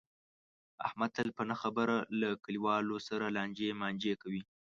[0.87, 4.41] احمد تل په نه خبره له کلیواو سره لانجې مانجې کوي.